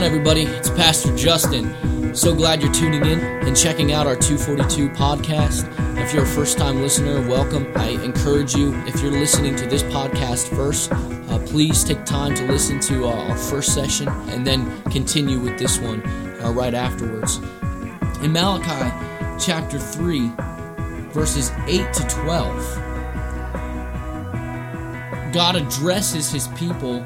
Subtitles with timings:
[0.00, 0.44] on, everybody?
[0.44, 2.14] It's Pastor Justin.
[2.14, 5.68] So glad you're tuning in and checking out our 242 podcast.
[5.98, 7.70] If you're a first time listener, welcome.
[7.76, 12.46] I encourage you, if you're listening to this podcast first, uh, please take time to
[12.46, 16.00] listen to uh, our first session and then continue with this one
[16.42, 17.36] uh, right afterwards.
[18.22, 18.90] In Malachi
[19.38, 20.30] chapter 3,
[21.10, 22.76] verses 8 to 12,
[25.34, 27.04] God addresses his people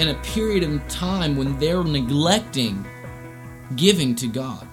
[0.00, 2.82] in a period of time when they're neglecting
[3.76, 4.66] giving to God.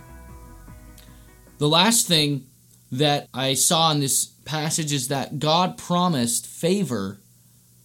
[1.58, 2.45] The last thing
[2.94, 7.20] that I saw in this passage is that God promised favor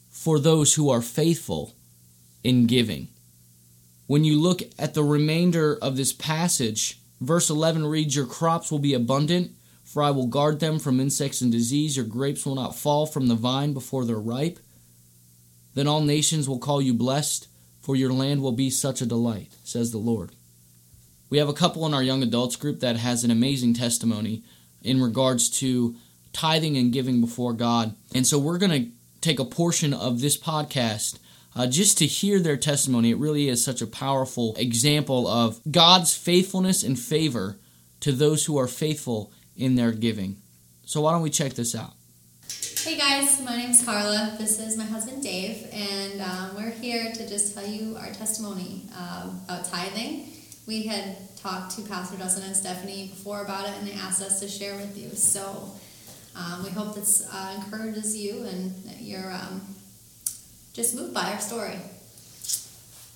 [0.08, 1.74] for those who are faithful
[2.44, 3.08] in giving.
[4.06, 8.78] When you look at the remainder of this passage, verse 11 reads, Your crops will
[8.78, 9.50] be abundant,
[9.82, 11.96] for I will guard them from insects and disease.
[11.96, 14.60] Your grapes will not fall from the vine before they're ripe.
[15.74, 17.48] Then all nations will call you blessed,
[17.80, 20.32] for your land will be such a delight, says the Lord.
[21.30, 24.42] We have a couple in our young adults group that has an amazing testimony
[24.82, 25.96] in regards to
[26.32, 27.94] tithing and giving before God.
[28.14, 31.18] And so we're going to take a portion of this podcast
[31.54, 33.10] uh, just to hear their testimony.
[33.10, 37.56] It really is such a powerful example of God's faithfulness and favor
[38.00, 40.36] to those who are faithful in their giving.
[40.84, 41.94] So why don't we check this out?
[42.82, 44.34] Hey guys, my name is Carla.
[44.40, 48.82] This is my husband Dave, and um, we're here to just tell you our testimony
[48.92, 50.26] uh, about tithing.
[50.66, 54.40] We had talked to Pastor Justin and Stephanie before about it, and they asked us
[54.40, 55.10] to share with you.
[55.10, 55.70] So
[56.34, 59.60] um, we hope this uh, encourages you and that you're um,
[60.72, 61.76] just moved by our story.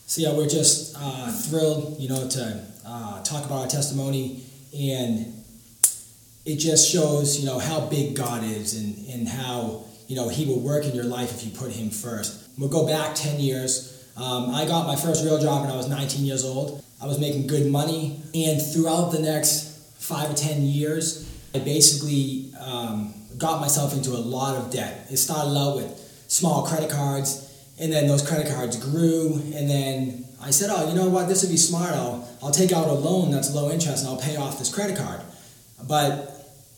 [0.06, 5.35] So yeah, we're just uh, thrilled, you know, to uh, talk about our testimony and
[6.46, 10.46] it just shows, you know, how big God is and, and how, you know, He
[10.46, 12.48] will work in your life if you put Him first.
[12.56, 14.08] We'll go back 10 years.
[14.16, 16.82] Um, I got my first real job when I was 19 years old.
[17.02, 22.54] I was making good money, and throughout the next five or 10 years, I basically
[22.58, 25.08] um, got myself into a lot of debt.
[25.10, 27.42] It started out with small credit cards,
[27.78, 31.42] and then those credit cards grew, and then I said, oh, you know what, this
[31.42, 31.92] would be smart.
[31.92, 34.96] I'll, I'll take out a loan that's low interest and I'll pay off this credit
[34.96, 35.20] card.
[35.82, 36.36] But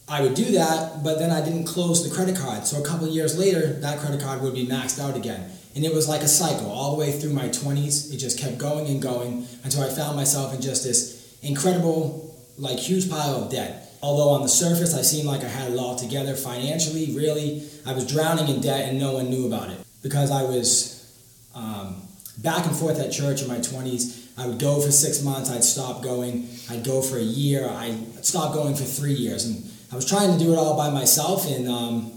[0.08, 2.66] I would do that, but then I didn't close the credit card.
[2.66, 5.50] So a couple years later, that credit card would be maxed out again.
[5.76, 8.12] And it was like a cycle all the way through my 20s.
[8.12, 12.78] It just kept going and going until I found myself in just this incredible, like
[12.78, 13.84] huge pile of debt.
[14.02, 17.92] Although on the surface I seemed like I had it all together financially, really, I
[17.92, 21.12] was drowning in debt and no one knew about it because I was
[21.54, 22.07] um,
[22.38, 24.26] back and forth at church in my 20s.
[24.38, 26.48] I would go for six months, I'd stop going.
[26.70, 29.44] I'd go for a year, I'd stop going for three years.
[29.44, 32.12] And I was trying to do it all by myself, and um,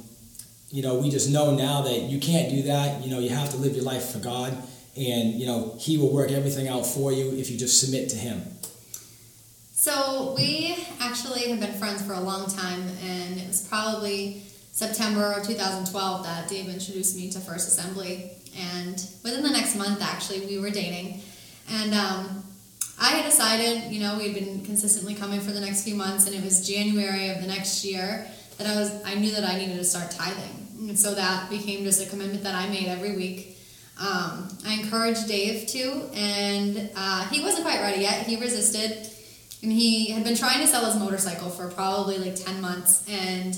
[0.69, 3.03] you know, we just know now that you can't do that.
[3.03, 4.51] You know, you have to live your life for God,
[4.95, 8.17] and you know, He will work everything out for you if you just submit to
[8.17, 8.43] Him.
[9.73, 14.43] So we actually have been friends for a long time, and it was probably
[14.73, 20.01] September of 2012 that Dave introduced me to First Assembly, and within the next month,
[20.01, 21.21] actually, we were dating,
[21.69, 22.43] and um,
[22.99, 26.35] I had decided, you know, we'd been consistently coming for the next few months, and
[26.35, 29.03] it was January of the next year that I was.
[29.03, 32.43] I knew that I needed to start tithing, and so that became just a commitment
[32.43, 33.57] that I made every week.
[33.99, 38.25] Um, I encouraged Dave to, and uh, he wasn't quite ready yet.
[38.25, 39.07] He resisted,
[39.61, 43.55] and he had been trying to sell his motorcycle for probably like ten months, and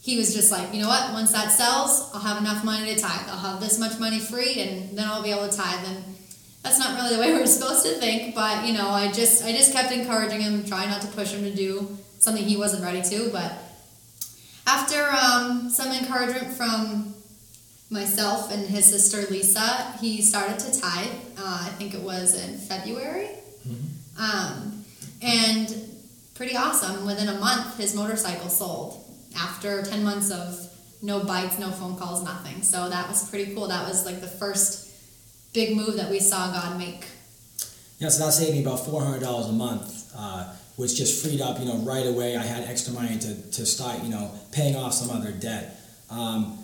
[0.00, 1.12] he was just like, you know what?
[1.12, 3.28] Once that sells, I'll have enough money to tithe.
[3.28, 5.86] I'll have this much money free, and then I'll be able to tithe.
[5.86, 6.04] And
[6.62, 9.52] that's not really the way we're supposed to think but you know i just i
[9.52, 13.02] just kept encouraging him trying not to push him to do something he wasn't ready
[13.02, 13.52] to but
[14.66, 17.14] after um, some encouragement from
[17.90, 22.56] myself and his sister lisa he started to tithe uh, i think it was in
[22.56, 23.30] february
[23.66, 24.22] mm-hmm.
[24.22, 24.84] um,
[25.22, 25.74] and
[26.34, 28.99] pretty awesome within a month his motorcycle sold
[29.36, 30.66] after 10 months of
[31.02, 34.26] no bites no phone calls nothing so that was pretty cool that was like the
[34.26, 34.90] first
[35.52, 37.04] big move that we saw God make.
[37.98, 41.40] Yeah, so that saved me about four hundred dollars a month, uh, which just freed
[41.40, 42.36] up, you know, right away.
[42.36, 45.76] I had extra money to, to start, you know, paying off some other debt.
[46.10, 46.58] Um,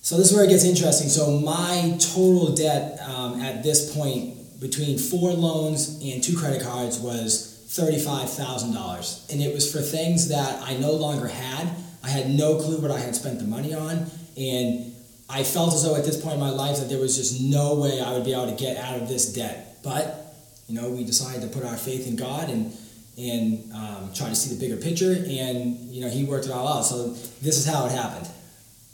[0.00, 1.08] so this is where it gets interesting.
[1.08, 7.00] So my total debt um, at this point, between four loans and two credit cards,
[7.00, 11.68] was thirty-five thousand dollars, and it was for things that I no longer had.
[12.06, 14.06] I had no clue what I had spent the money on,
[14.36, 14.94] and
[15.28, 17.74] I felt as though at this point in my life that there was just no
[17.74, 19.78] way I would be able to get out of this debt.
[19.82, 20.36] But,
[20.68, 22.72] you know, we decided to put our faith in God and
[23.18, 26.68] and um, try to see the bigger picture, and you know, He worked it all
[26.68, 26.82] out.
[26.82, 27.08] So
[27.42, 28.28] this is how it happened.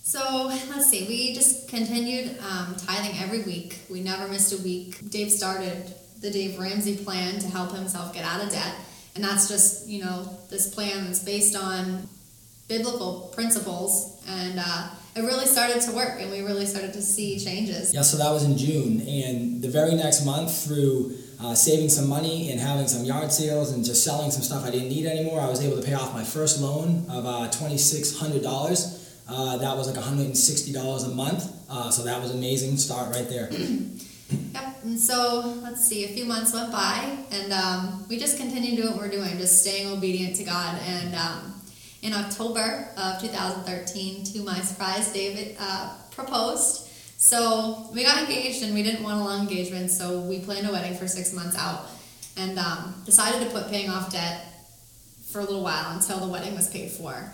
[0.02, 1.06] So let's see.
[1.06, 3.80] We just continued um, tithing every week.
[3.90, 5.10] We never missed a week.
[5.10, 8.74] Dave started the Dave Ramsey plan to help himself get out of debt.
[9.14, 12.08] And that's just, you know, this plan that's based on
[12.72, 14.16] biblical principles.
[14.26, 17.92] And uh, it really started to work, and we really started to see changes.
[17.92, 19.00] Yeah, so that was in June.
[19.06, 23.72] And the very next month, through uh, saving some money and having some yard sales
[23.72, 26.14] and just selling some stuff I didn't need anymore, I was able to pay off
[26.14, 28.98] my first loan of uh, $2,600.
[29.28, 31.52] Uh, that was like $160 a month.
[31.68, 33.50] Uh, so that was amazing start right there.
[34.54, 34.84] Yep.
[34.84, 38.92] And so let's see, a few months went by, and um, we just continued doing
[38.92, 40.80] what we're doing, just staying obedient to God.
[40.86, 41.51] And um,
[42.02, 46.88] in October of 2013, to my surprise, David uh, proposed.
[47.16, 50.72] So we got engaged, and we didn't want a long engagement, so we planned a
[50.72, 51.88] wedding for six months out,
[52.36, 54.46] and um, decided to put paying off debt
[55.30, 57.32] for a little while until the wedding was paid for.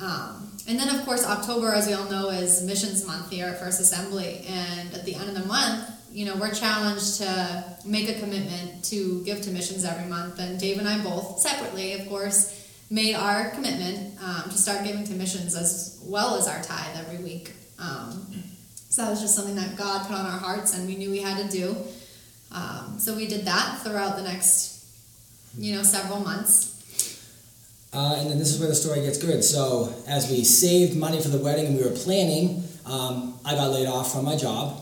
[0.00, 3.58] Um, and then, of course, October, as we all know, is Missions Month here at
[3.58, 4.44] First Assembly.
[4.48, 8.84] And at the end of the month, you know, we're challenged to make a commitment
[8.86, 10.38] to give to missions every month.
[10.38, 12.57] And Dave and I both, separately, of course,
[12.90, 17.22] made our commitment um, to start giving to missions as well as our tithe every
[17.22, 17.52] week.
[17.78, 18.26] Um,
[18.88, 21.20] so that was just something that God put on our hearts and we knew we
[21.20, 21.76] had to do.
[22.50, 24.86] Um, so we did that throughout the next,
[25.58, 26.74] you know, several months.
[27.92, 29.42] Uh, and then this is where the story gets good.
[29.42, 33.70] So, as we saved money for the wedding and we were planning, um, I got
[33.70, 34.78] laid off from my job.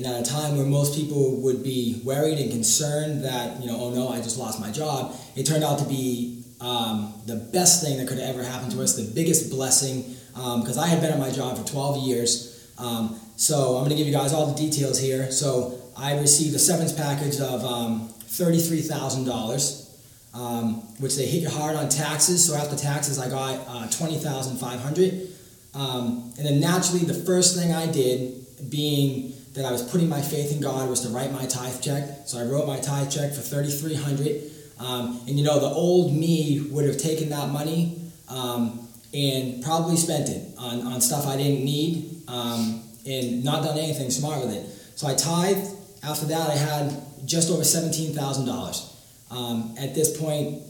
[0.00, 3.78] And at a time where most people would be worried and concerned that, you know,
[3.78, 7.82] oh no, I just lost my job, it turned out to be um, the best
[7.82, 11.12] thing that could ever happened to us, the biggest blessing, because um, I had been
[11.12, 12.72] at my job for 12 years.
[12.78, 15.30] Um, so I'm going to give you guys all the details here.
[15.30, 21.76] So I received a severance package of um, $33,000, um, which they hit you hard
[21.76, 22.46] on taxes.
[22.46, 25.28] So after taxes, I got uh, 20500
[25.74, 30.20] um, And then naturally, the first thing I did, being that I was putting my
[30.20, 32.26] faith in God was to write my tithe check.
[32.26, 34.49] So I wrote my tithe check for 3300
[34.80, 39.96] um, And you know, the old me would have taken that money um, and probably
[39.96, 44.54] spent it on, on stuff I didn't need um, and not done anything smart with
[44.54, 44.66] it.
[44.96, 45.76] So I tithed.
[46.02, 48.96] After that, I had just over $17,000.
[49.30, 50.62] Um, at this point,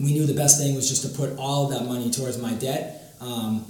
[0.00, 2.52] we knew the best thing was just to put all of that money towards my
[2.54, 3.14] debt.
[3.20, 3.64] Um,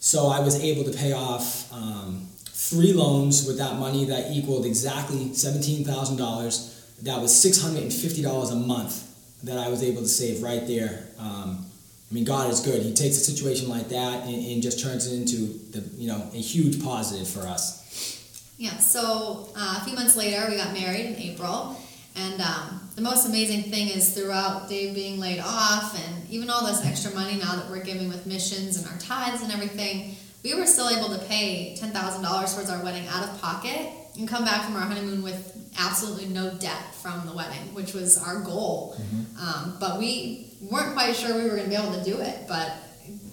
[0.00, 4.66] so I was able to pay off um, three loans with that money that equaled
[4.66, 7.02] exactly $17,000.
[7.02, 9.11] That was $650 a month
[9.44, 11.08] that I was able to save right there.
[11.18, 11.66] Um,
[12.10, 12.82] I mean, God is good.
[12.82, 16.28] He takes a situation like that and, and, just turns it into the, you know,
[16.34, 17.80] a huge positive for us.
[18.58, 18.76] Yeah.
[18.78, 21.74] So uh, a few months later, we got married in April,
[22.14, 26.66] and um, the most amazing thing is throughout Dave being laid off, and even all
[26.66, 30.54] this extra money now that we're giving with missions and our tithes and everything, we
[30.54, 34.66] were still able to pay $10,000 towards our wedding out of pocket and come back
[34.66, 38.96] from our honeymoon with absolutely no debt from the wedding, which was our goal.
[38.98, 39.38] Mm-hmm.
[39.38, 42.46] Um, but we weren't quite sure we were going to be able to do it.
[42.46, 42.72] But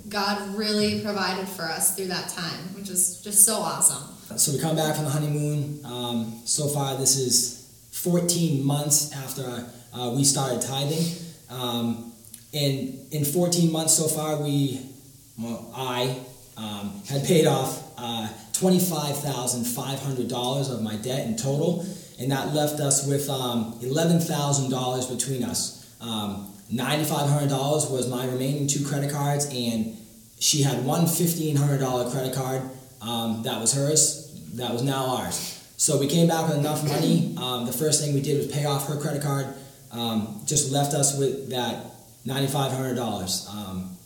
[0.07, 4.15] God really provided for us through that time, which is just so awesome.
[4.37, 5.79] So we come back from the honeymoon.
[5.85, 11.25] Um, so far, this is 14 months after uh, we started tithing.
[11.49, 12.13] Um,
[12.53, 14.81] and in 14 months so far, we,
[15.37, 16.19] well, I
[16.57, 21.85] um, had paid off uh, $25,500 of my debt in total,
[22.19, 25.89] and that left us with um, $11,000 between us.
[26.01, 29.97] Um, $9,500 was my remaining two credit cards, and
[30.39, 32.61] she had one $1,500 credit card
[33.01, 35.55] um, that was hers, that was now ours.
[35.77, 37.35] So we came back with enough money.
[37.37, 39.47] Um, the first thing we did was pay off her credit card,
[39.91, 41.85] um, just left us with that
[42.27, 43.49] $9,500.
[43.49, 43.97] Um,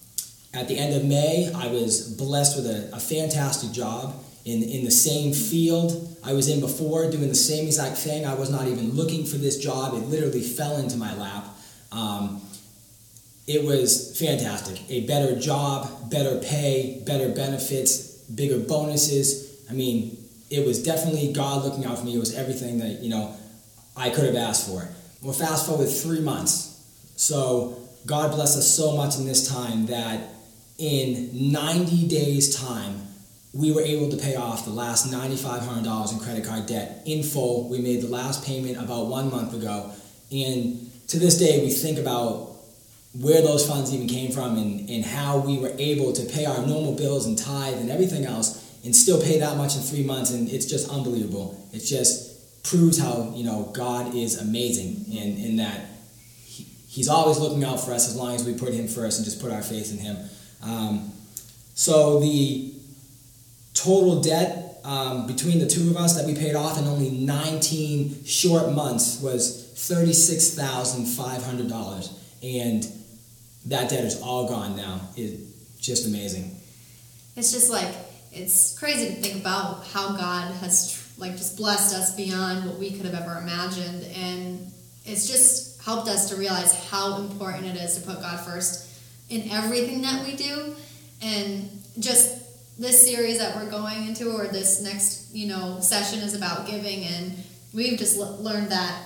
[0.53, 4.13] at the end of May, I was blessed with a, a, fantastic job
[4.45, 8.25] in, in the same field I was in before, doing the same exact thing.
[8.25, 11.45] I was not even looking for this job, it literally fell into my lap.
[11.91, 12.41] Um,
[13.45, 14.89] it was fantastic.
[14.89, 19.65] A better job, better pay, better benefits, bigger bonuses.
[19.69, 20.17] I mean,
[20.49, 22.15] it was definitely God looking out for me.
[22.15, 23.35] It was everything that, you know,
[23.97, 24.87] I could have asked for.
[25.21, 26.81] Well, fast forward three months.
[27.15, 30.29] So God bless us so much in this time that
[30.77, 33.07] in 90 days' time,
[33.53, 37.69] we were able to pay off the last $9,500 in credit card debt in full.
[37.69, 39.91] We made the last payment about one month ago.
[40.31, 42.49] And to this day, we think about
[43.13, 46.65] where those funds even came from and, and how we were able to pay our
[46.65, 50.31] normal bills and tithe and everything else and still pay that much in three months.
[50.31, 51.69] And it's just unbelievable.
[51.71, 55.81] It just proves how, you know, God is amazing in, in that
[56.43, 59.25] he, He's always looking out for us as long as we put Him first and
[59.25, 60.17] just put our faith in Him.
[60.63, 61.11] Um,
[61.75, 62.72] so the
[63.83, 68.23] total debt um, between the two of us that we paid off in only 19
[68.25, 72.11] short months was $36,500.
[72.43, 72.87] And
[73.65, 74.99] that debt is all gone now.
[75.15, 76.55] It's just amazing.
[77.35, 77.91] It's just like,
[78.31, 82.91] it's crazy to think about how God has like just blessed us beyond what we
[82.91, 84.03] could have ever imagined.
[84.15, 84.71] And
[85.05, 88.87] it's just helped us to realize how important it is to put God first
[89.29, 90.75] in everything that we do.
[91.21, 92.42] And just
[92.77, 97.03] this series that we're going into or this next you know session is about giving
[97.03, 97.33] and
[97.73, 99.03] we've just l- learned that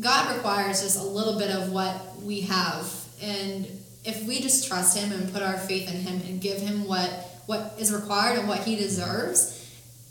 [0.00, 2.92] god requires just a little bit of what we have.
[3.22, 3.66] And
[4.04, 7.10] if we just trust him and put our faith in him and give him what
[7.46, 9.56] what is required and what he deserves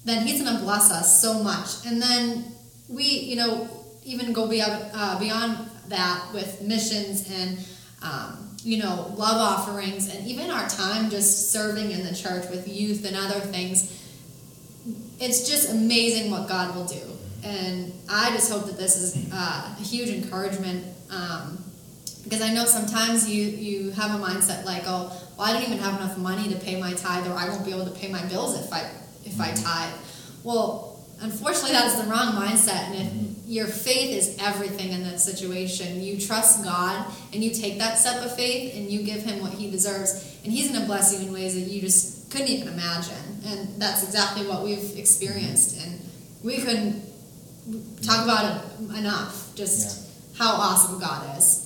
[0.05, 1.85] then he's going to bless us so much.
[1.85, 2.45] And then
[2.87, 3.69] we you know
[4.03, 7.59] even go beyond, uh, beyond that with missions and
[8.01, 12.67] um, you know, love offerings, and even our time just serving in the church with
[12.67, 13.95] youth and other things.
[15.19, 17.01] It's just amazing what God will do.
[17.43, 21.63] And I just hope that this is uh, a huge encouragement um,
[22.23, 25.79] because I know sometimes you, you have a mindset like, oh, well, I don't even
[25.79, 28.23] have enough money to pay my tithe, or I won't be able to pay my
[28.25, 28.89] bills if I
[29.25, 29.93] if I tithe.
[30.43, 36.03] Well, unfortunately, that's the wrong mindset, and if your faith is everything in that situation.
[36.03, 39.53] You trust God and you take that step of faith and you give Him what
[39.53, 42.67] He deserves, and He's going to bless you in ways that you just couldn't even
[42.67, 43.41] imagine.
[43.47, 45.83] And that's exactly what we've experienced.
[45.83, 45.99] And
[46.43, 47.01] we couldn't
[48.03, 50.45] talk about it enough, just yeah.
[50.45, 51.65] how awesome God is.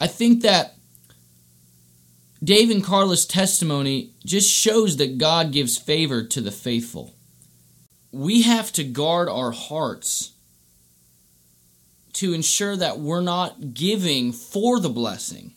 [0.00, 0.76] I think that
[2.44, 7.14] Dave and Carla's testimony just shows that God gives favor to the faithful
[8.14, 10.34] we have to guard our hearts
[12.12, 15.52] to ensure that we're not giving for the blessing.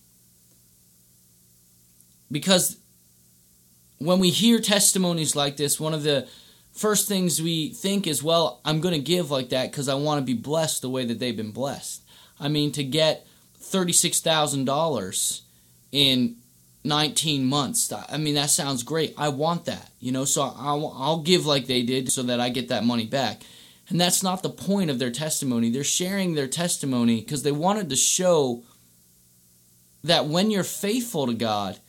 [2.31, 2.77] Because
[3.99, 6.27] when we hear testimonies like this, one of the
[6.73, 10.19] first things we think is, well, I'm going to give like that because I want
[10.19, 12.01] to be blessed the way that they've been blessed.
[12.39, 13.27] I mean, to get
[13.61, 15.41] $36,000
[15.91, 16.37] in
[16.87, 17.91] 19 months.
[17.91, 19.13] I mean, that sounds great.
[19.17, 22.49] I want that, you know, so I'll, I'll give like they did so that I
[22.49, 23.41] get that money back.
[23.89, 25.69] And that's not the point of their testimony.
[25.69, 28.63] They're sharing their testimony because they wanted to show
[30.03, 31.79] that when you're faithful to God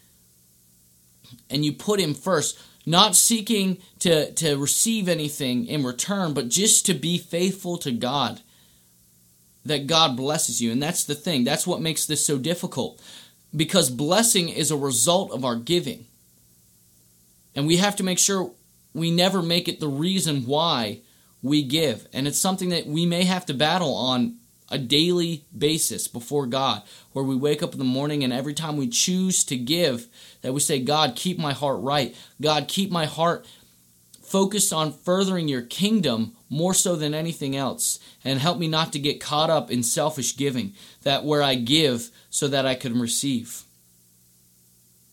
[1.51, 6.87] and you put Him first, not seeking to, to receive anything in return, but just
[6.87, 8.41] to be faithful to God,
[9.65, 10.73] that God blesses you.
[10.73, 11.45] And that's the thing.
[11.45, 13.03] That's what makes this so difficult
[13.55, 16.07] because blessing is a result of our giving.
[17.55, 18.53] And we have to make sure
[18.95, 21.01] we never make it the reason why
[21.43, 22.07] we give.
[22.13, 24.37] And it's something that we may have to battle on
[24.71, 28.77] a daily basis before God, where we wake up in the morning and every time
[28.77, 30.09] we choose to give,
[30.43, 32.15] that we say, God, keep my heart right.
[32.41, 33.47] God, keep my heart
[34.23, 37.99] focused on furthering your kingdom more so than anything else.
[38.25, 42.11] And help me not to get caught up in selfish giving, that where I give
[42.31, 43.63] so that I can receive.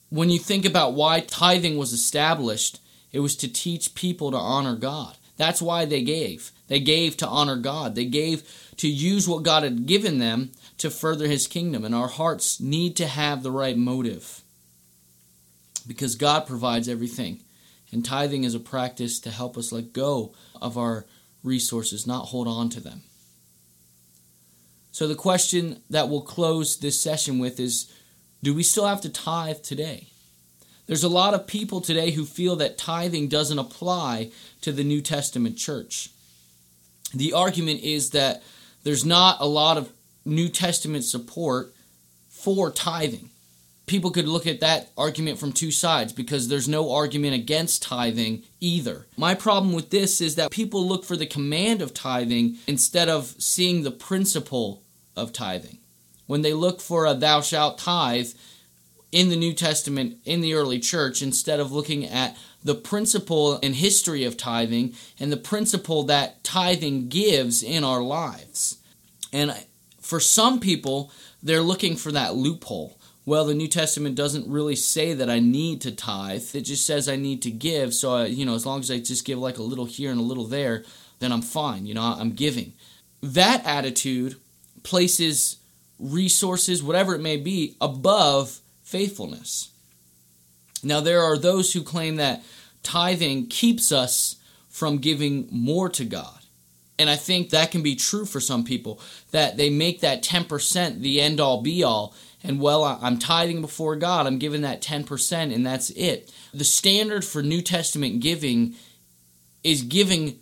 [0.10, 2.80] When you think about why tithing was established,
[3.12, 5.18] it was to teach people to honor God.
[5.38, 6.52] That's why they gave.
[6.68, 7.96] They gave to honor God.
[7.96, 8.44] They gave
[8.78, 11.84] to use what God had given them to further his kingdom.
[11.84, 14.42] And our hearts need to have the right motive
[15.88, 17.42] because God provides everything.
[17.92, 21.06] And tithing is a practice to help us let go of our
[21.46, 23.04] resources, not hold on to them.
[24.92, 27.92] So, the question that we'll close this session with is
[28.42, 30.08] Do we still have to tithe today?
[30.88, 35.02] There's a lot of people today who feel that tithing doesn't apply to the New
[35.02, 36.10] Testament church.
[37.14, 38.44] The argument is that
[38.84, 39.92] there's not a lot of
[40.26, 41.74] New Testament support
[42.30, 43.32] for tithing
[43.86, 48.44] people could look at that argument from two sides because there's no argument against tithing
[48.60, 49.06] either.
[49.18, 53.36] My problem with this is that people look for the command of tithing instead of
[53.38, 54.82] seeing the principle
[55.16, 55.78] of tithing.
[56.28, 58.30] When they look for a thou shalt tithe
[59.12, 63.76] in the New Testament in the early church, instead of looking at the principle and
[63.76, 68.78] history of tithing and the principle that tithing gives in our lives.
[69.32, 69.56] And
[70.02, 71.12] for some people,
[71.44, 75.82] they're looking for that loophole well, the New Testament doesn't really say that I need
[75.82, 76.44] to tithe.
[76.54, 77.94] It just says I need to give.
[77.94, 80.20] So, I, you know, as long as I just give like a little here and
[80.20, 80.84] a little there,
[81.20, 81.86] then I'm fine.
[81.86, 82.74] You know, I'm giving.
[83.22, 84.36] That attitude
[84.84, 85.58] places
[86.00, 89.72] resources, whatever it may be, above faithfulness.
[90.84, 92.44] Now, there are those who claim that
[92.84, 94.36] tithing keeps us
[94.70, 96.40] from giving more to God.
[97.00, 99.02] And I think that can be true for some people,
[99.32, 102.14] that they make that 10% the end all be all
[102.48, 106.32] and well, I'm tithing before God, I'm giving that 10%, and that's it.
[106.54, 108.76] The standard for New Testament giving
[109.64, 110.40] is giving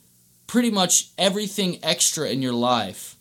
[0.48, 3.15] pretty much everything extra in your life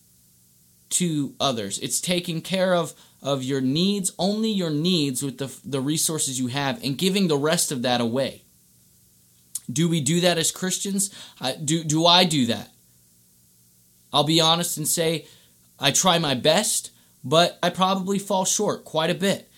[0.90, 1.78] to others.
[1.78, 6.48] It's taking care of of your needs, only your needs with the the resources you
[6.48, 8.42] have and giving the rest of that away.
[9.72, 11.14] Do we do that as Christians?
[11.40, 12.70] I, do do I do that?
[14.12, 15.26] I'll be honest and say
[15.78, 16.90] I try my best,
[17.24, 19.48] but I probably fall short quite a bit.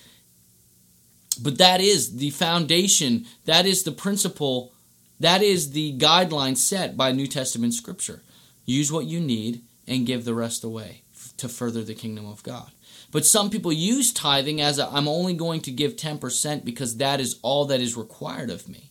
[1.41, 4.73] But that is the foundation, that is the principle,
[5.21, 8.23] that is the guideline set by New Testament scripture.
[8.65, 11.03] Use what you need and give the rest away
[11.37, 12.71] to further the kingdom of God.
[13.11, 17.21] But some people use tithing as i am only going to give 10% because that
[17.21, 18.91] is all that is required of me.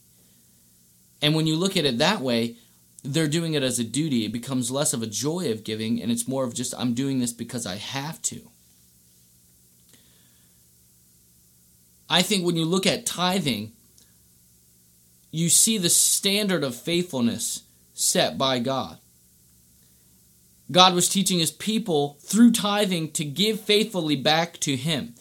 [1.22, 2.56] And when you look at it that way,
[3.04, 4.26] they're doing it as a duty.
[4.26, 7.20] It becomes less of a joy of giving and it's more of just, I'm doing
[7.20, 8.50] this because I have to.
[12.14, 13.72] I think when you look at tithing,
[15.32, 17.64] you see the standard of faithfulness
[17.96, 19.00] set by God.
[20.72, 25.16] God was teaching his people through tithing to give faithfully back to him.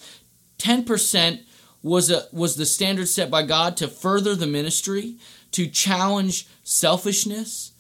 [0.59, 1.41] 10%
[1.83, 5.17] was a was the standard set by God to further the ministry,
[5.53, 7.73] to challenge selfishness,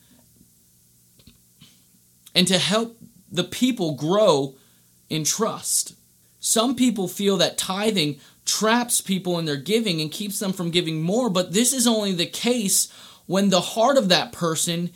[2.35, 2.97] and to help
[3.31, 4.55] the people grow
[5.11, 5.97] in trust.
[6.45, 11.01] Some people feel that tithing traps people in their giving and keeps them from giving
[11.01, 12.93] more, but this is only the case
[13.27, 14.91] when the heart of that person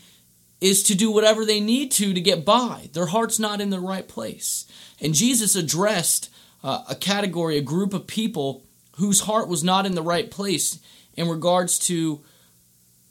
[0.60, 2.90] is to do whatever they need to to get by.
[2.94, 4.66] Their heart's not in the right place.
[5.00, 6.30] And Jesus addressed
[6.64, 8.64] uh, a category, a group of people
[8.96, 10.80] whose heart was not in the right place
[11.14, 12.24] in regards to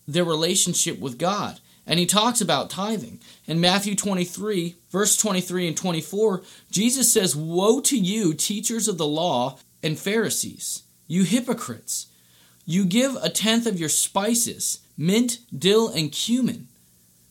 [0.06, 1.62] their relationship with God.
[1.88, 3.22] And he talks about tithing.
[3.46, 9.06] In Matthew 23, verse 23 and 24, Jesus says, Woe to you, teachers of the
[9.06, 12.08] law and Pharisees, you hypocrites!
[12.66, 16.70] You give a tenth of your spices, mint, dill, and cumin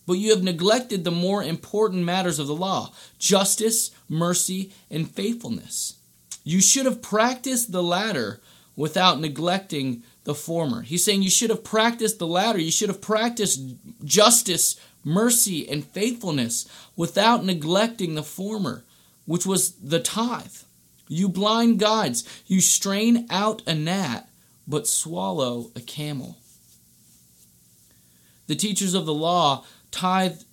[0.07, 5.97] but you have neglected the more important matters of the law justice, mercy, and faithfulness.
[6.45, 8.41] You should have practiced the latter
[8.77, 10.83] without neglecting the former.
[10.83, 12.59] He's saying you should have practiced the latter.
[12.59, 13.63] You should have practiced
[14.05, 18.85] justice, mercy, and faithfulness without neglecting the former,
[19.27, 20.57] which was the tithe.
[21.09, 24.29] You blind guides, you strain out a gnat,
[24.67, 26.39] but swallow a camel.
[28.47, 30.45] The teachers of the law tithed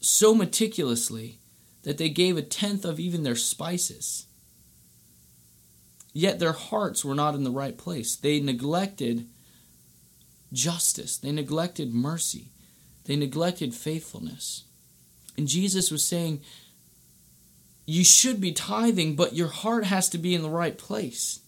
[0.00, 1.38] so meticulously
[1.82, 4.26] that they gave a tenth of even their spices.
[6.12, 8.16] Yet their hearts were not in the right place.
[8.16, 9.26] They neglected
[10.52, 12.48] justice, they neglected mercy,
[13.04, 14.64] they neglected faithfulness.
[15.36, 16.40] And Jesus was saying,
[17.86, 21.40] You should be tithing, but your heart has to be in the right place.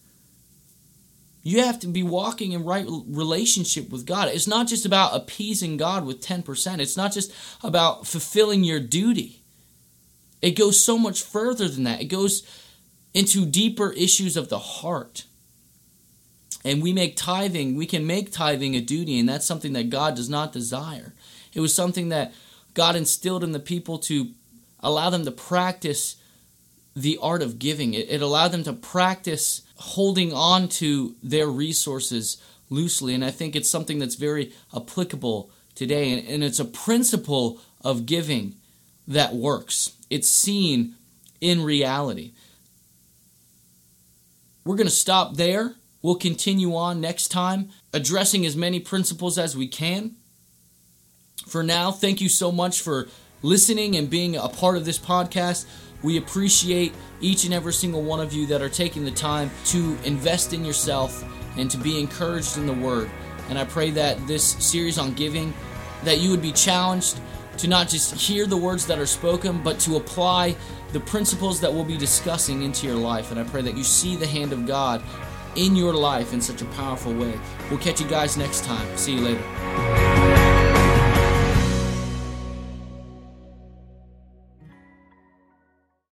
[1.45, 4.29] You have to be walking in right relationship with God.
[4.29, 6.79] It's not just about appeasing God with 10%.
[6.79, 9.43] It's not just about fulfilling your duty.
[10.41, 12.01] It goes so much further than that.
[12.01, 12.43] It goes
[13.13, 15.25] into deeper issues of the heart.
[16.65, 20.15] And we make tithing, we can make tithing a duty, and that's something that God
[20.15, 21.13] does not desire.
[21.53, 22.33] It was something that
[22.73, 24.31] God instilled in the people to
[24.79, 26.17] allow them to practice
[26.95, 27.93] the art of giving.
[27.93, 33.13] It, it allowed them to practice holding on to their resources loosely.
[33.13, 36.11] And I think it's something that's very applicable today.
[36.11, 38.55] And, and it's a principle of giving
[39.07, 40.95] that works, it's seen
[41.41, 42.31] in reality.
[44.63, 45.75] We're going to stop there.
[46.01, 50.15] We'll continue on next time, addressing as many principles as we can.
[51.45, 53.07] For now, thank you so much for
[53.41, 55.65] listening and being a part of this podcast.
[56.01, 59.97] We appreciate each and every single one of you that are taking the time to
[60.03, 61.23] invest in yourself
[61.57, 63.09] and to be encouraged in the Word.
[63.49, 65.53] And I pray that this series on giving,
[66.03, 67.19] that you would be challenged
[67.57, 70.55] to not just hear the words that are spoken, but to apply
[70.91, 73.31] the principles that we'll be discussing into your life.
[73.31, 75.03] And I pray that you see the hand of God
[75.55, 77.39] in your life in such a powerful way.
[77.69, 78.97] We'll catch you guys next time.
[78.97, 80.02] See you later.